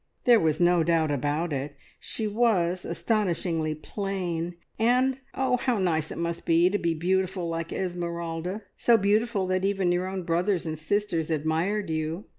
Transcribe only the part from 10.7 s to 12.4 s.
sisters admired you!